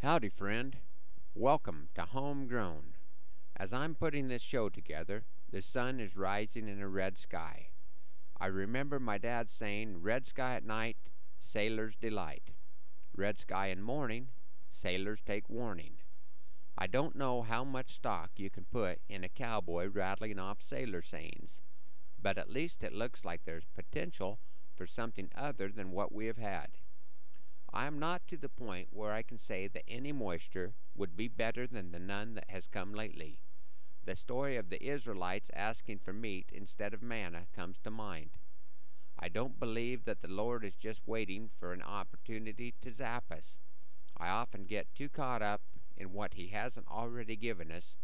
[0.00, 0.76] Howdy, friend.
[1.34, 2.94] Welcome to Homegrown.
[3.56, 7.70] As I'm putting this show together, the sun is rising in a red sky.
[8.40, 10.98] I remember my dad saying, Red sky at night,
[11.40, 12.52] sailor's delight.
[13.16, 14.28] Red sky in morning,
[14.70, 15.94] sailors take warning.
[16.78, 21.02] I don't know how much stock you can put in a cowboy rattling off sailor
[21.02, 21.60] sayings,
[22.22, 24.38] but at least it looks like there's potential
[24.76, 26.68] for something other than what we have had.
[27.72, 31.28] I am not to the point where I can say that any moisture would be
[31.28, 33.40] better than the none that has come lately.
[34.04, 38.30] The story of the Israelites asking for meat instead of manna comes to mind.
[39.18, 43.58] I don't believe that the Lord is just waiting for an opportunity to zap us.
[44.16, 45.60] I often get too caught up
[45.96, 47.96] in what He hasn't already given us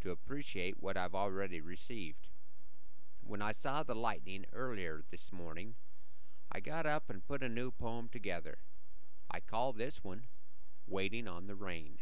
[0.00, 2.28] to appreciate what I've already received.
[3.24, 5.76] When I saw the lightning earlier this morning,
[6.50, 8.58] I got up and put a new poem together.
[9.34, 10.24] I call this one
[10.86, 12.00] Waiting on the Rain.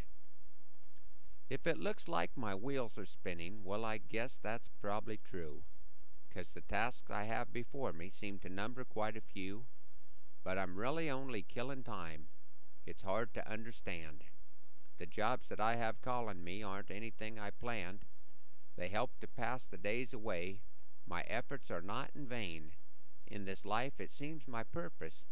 [1.48, 5.62] If it looks like my wheels are spinning, well, I guess that's probably true,
[6.30, 9.68] 'cause the tasks I have before me seem to number quite a few,
[10.42, 12.30] but I'm really only killing time.
[12.84, 14.24] It's hard to understand.
[14.98, 18.06] The jobs that I have calling me aren't anything I planned.
[18.74, 20.62] They help to pass the days away.
[21.06, 22.74] My efforts are not in vain.
[23.24, 25.26] In this life it seems my purpose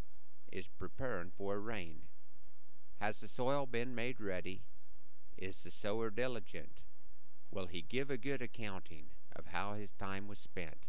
[0.52, 2.02] is preparing for rain.
[3.00, 4.62] Has the soil been made ready?
[5.36, 6.82] Is the sower diligent?
[7.50, 10.86] Will he give a good accounting of how his time was spent?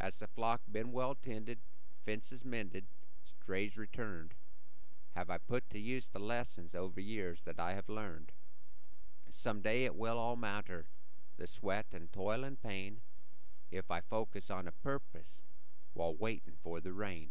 [0.00, 1.58] Has the flock been well tended,
[2.04, 2.86] fences mended,
[3.24, 4.34] strays returned?
[5.14, 8.32] Have I put to use the lessons over years that I have learned?
[9.30, 10.86] Some day it will all matter,
[11.36, 13.00] the sweat and toil and pain,
[13.70, 15.42] if I focus on a purpose
[15.94, 17.30] while waiting for the rain.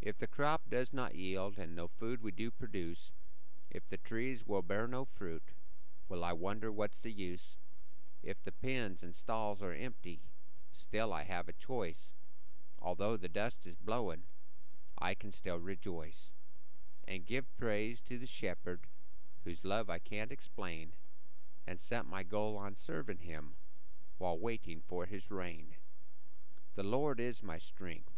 [0.00, 3.12] If the crop does not yield, and no food we do produce,
[3.70, 5.52] if the trees will bear no fruit,
[6.08, 7.58] well, I wonder what's the use?
[8.22, 10.20] If the pens and stalls are empty,
[10.72, 12.12] still I have a choice.
[12.80, 14.24] Although the dust is blowing,
[14.98, 16.32] I can still rejoice,
[17.06, 18.88] and give praise to the shepherd,
[19.44, 20.92] whose love I can't explain,
[21.66, 23.54] and set my goal on serving him
[24.18, 25.76] while waiting for his rain.
[26.74, 28.13] The Lord is my strength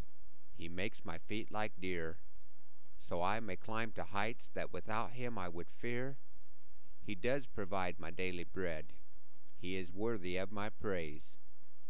[0.56, 2.18] he makes my feet like deer,
[2.98, 6.16] so I may climb to heights that without him I would fear.
[7.02, 8.94] He does provide my daily bread.
[9.58, 11.36] He is worthy of my praise,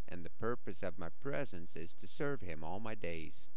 [0.08, 3.50] and the purpose of my presence is to serve him all my days.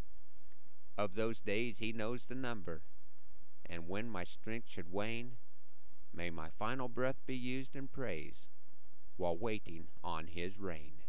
[0.97, 2.83] Of those days he knows the number,
[3.65, 5.37] and when my strength should wane,
[6.13, 8.49] may my final breath be used in praise
[9.17, 11.03] while waiting on his reign.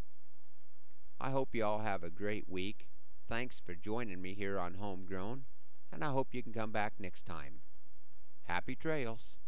[1.21, 2.89] I hope you all have a great week
[3.31, 5.45] Thanks for joining me here on Homegrown,
[5.93, 7.61] and I hope you can come back next time.
[8.43, 9.40] Happy trails!